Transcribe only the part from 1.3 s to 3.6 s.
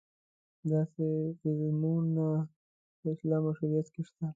عملونه په اسلام او